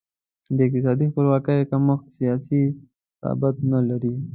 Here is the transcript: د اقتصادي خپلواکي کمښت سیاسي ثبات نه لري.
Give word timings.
د 0.55 0.57
اقتصادي 0.67 1.05
خپلواکي 1.11 1.59
کمښت 1.71 2.05
سیاسي 2.17 2.61
ثبات 3.23 3.55
نه 3.71 3.79
لري. 3.89 4.13